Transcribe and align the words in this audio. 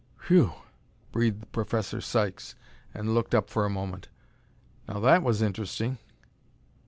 "Whew!" 0.29 0.53
breathed 1.11 1.51
Professor 1.51 2.01
Sykes 2.01 2.55
and 2.91 3.13
looked 3.13 3.35
up 3.35 3.51
for 3.51 3.67
a 3.67 3.69
moment. 3.69 4.07
"Now 4.87 4.99
that 5.01 5.21
was 5.21 5.43
interesting." 5.43 5.99